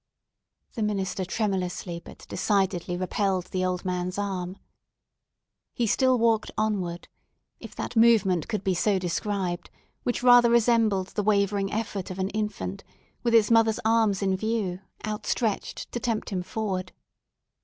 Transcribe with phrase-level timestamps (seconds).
[0.73, 4.57] The minister tremulously, but decidedly, repelled the old man's arm.
[5.75, 7.07] He still walked onward,
[7.59, 9.69] if that movement could be so described,
[10.01, 12.83] which rather resembled the wavering effort of an infant,
[13.21, 16.93] with its mother's arms in view, outstretched to tempt him forward.